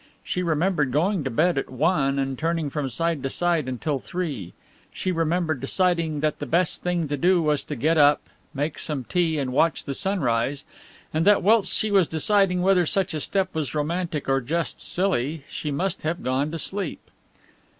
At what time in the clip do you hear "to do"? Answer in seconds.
7.07-7.39